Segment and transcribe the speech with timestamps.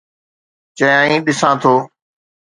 [0.77, 1.73] چيائين: ڏسان ٿو.